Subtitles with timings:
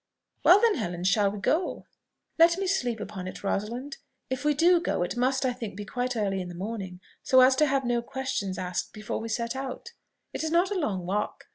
[0.43, 1.85] "Well, then, Helen, shall we go?"
[2.39, 3.97] "Let me sleep upon it, Rosalind.
[4.31, 7.41] If we do go, it must, I think, be quite early in the morning, so
[7.41, 9.91] as to have no questions asked before we set out.
[10.33, 11.45] It is not a long walk.